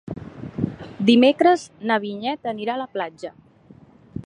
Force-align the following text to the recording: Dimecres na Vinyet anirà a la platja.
Dimecres 1.09 1.65
na 1.91 1.99
Vinyet 2.05 2.51
anirà 2.55 2.77
a 2.79 2.83
la 2.85 2.91
platja. 2.97 3.35